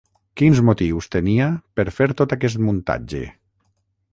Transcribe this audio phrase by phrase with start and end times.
[0.39, 1.49] Quins motius tenia
[1.81, 3.25] per fer tot aquest muntatge?